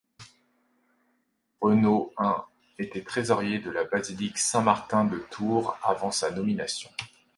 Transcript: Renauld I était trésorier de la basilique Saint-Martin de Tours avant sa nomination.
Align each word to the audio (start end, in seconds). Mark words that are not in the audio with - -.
Renauld 1.61 2.09
I 2.17 2.35
était 2.83 3.03
trésorier 3.03 3.59
de 3.59 3.69
la 3.69 3.83
basilique 3.83 4.39
Saint-Martin 4.39 5.05
de 5.05 5.19
Tours 5.29 5.77
avant 5.83 6.09
sa 6.09 6.31
nomination. 6.31 6.89